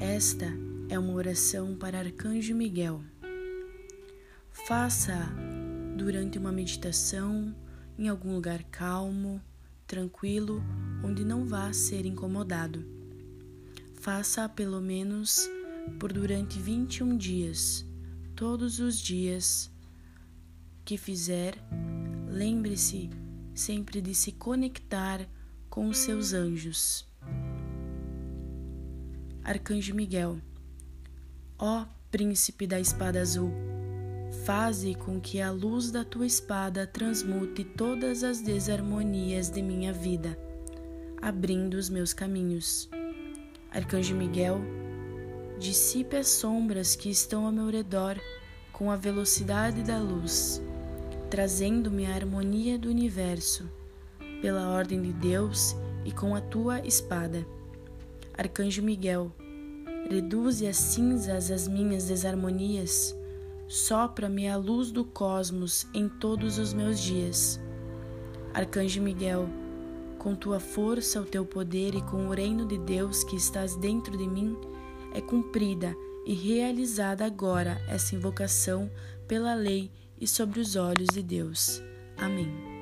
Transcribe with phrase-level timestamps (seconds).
[0.00, 0.46] Esta
[0.88, 3.02] é uma oração para Arcanjo Miguel.
[4.52, 5.28] Faça
[5.96, 7.52] durante uma meditação
[7.98, 9.42] em algum lugar calmo,
[9.88, 10.62] tranquilo,
[11.02, 12.86] onde não vá ser incomodado.
[13.96, 15.50] Faça pelo menos
[15.98, 17.84] por durante 21 dias,
[18.36, 19.68] todos os dias
[20.84, 21.58] que fizer,
[22.28, 23.10] lembre-se
[23.52, 25.28] sempre de se conectar
[25.68, 27.12] com os seus anjos.
[29.44, 30.38] Arcanjo Miguel,
[31.58, 33.52] ó Príncipe da Espada Azul,
[34.46, 40.38] faze com que a luz da tua espada transmute todas as desarmonias de minha vida,
[41.20, 42.88] abrindo os meus caminhos.
[43.70, 44.62] Arcanjo Miguel,
[45.60, 48.18] dissipe as sombras que estão ao meu redor
[48.72, 50.62] com a velocidade da luz,
[51.28, 53.70] trazendo-me a harmonia do universo,
[54.40, 57.46] pela ordem de Deus e com a tua espada.
[58.36, 59.32] Arcanjo Miguel,
[60.10, 63.16] reduze as cinzas as minhas desarmonias,
[63.68, 67.60] sopra-me a luz do cosmos em todos os meus dias.
[68.52, 69.48] Arcanjo Miguel,
[70.18, 74.16] com tua força, o teu poder e com o reino de Deus que estás dentro
[74.16, 74.56] de mim,
[75.12, 75.94] é cumprida
[76.26, 78.90] e realizada agora essa invocação
[79.28, 81.80] pela lei e sobre os olhos de Deus.
[82.16, 82.73] Amém.